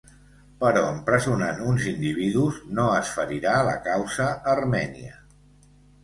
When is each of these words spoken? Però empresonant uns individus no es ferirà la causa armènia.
Però 0.61 0.79
empresonant 0.91 1.59
uns 1.71 1.83
individus 1.91 2.57
no 2.79 2.85
es 3.01 3.11
ferirà 3.17 3.53
la 3.67 3.75
causa 3.89 4.25
armènia. 4.55 5.13